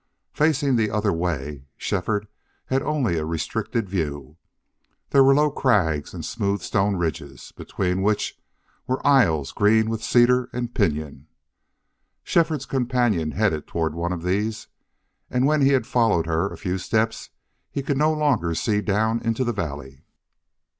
Facing 0.33 0.77
the 0.77 0.89
other 0.89 1.13
way, 1.13 1.67
Shefford 1.77 2.27
had 2.65 2.81
only 2.81 3.19
a 3.19 3.23
restricted 3.23 3.87
view. 3.87 4.37
There 5.11 5.23
were 5.23 5.35
low 5.35 5.51
crags 5.51 6.11
and 6.11 6.25
smooth 6.25 6.61
stone 6.61 6.95
ridges, 6.95 7.53
between 7.55 8.01
which 8.01 8.35
were 8.87 9.05
aisles 9.05 9.51
green 9.51 9.91
with 9.91 10.01
cedar 10.03 10.49
and 10.53 10.73
pinyon. 10.73 11.27
Shefford's 12.23 12.65
companion 12.65 13.33
headed 13.33 13.67
toward 13.67 13.93
one 13.93 14.11
of 14.11 14.23
these, 14.23 14.65
and 15.29 15.45
when 15.45 15.61
he 15.61 15.73
had 15.73 15.85
followed 15.85 16.25
her 16.25 16.47
a 16.51 16.57
few 16.57 16.79
steps 16.79 17.29
he 17.69 17.83
could 17.83 17.95
no 17.97 18.11
longer 18.11 18.55
see 18.55 18.81
down 18.81 19.21
into 19.21 19.43
the 19.43 19.53
valley. 19.53 20.03